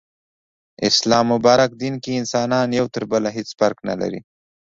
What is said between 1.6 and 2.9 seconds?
دين کي انسانان يو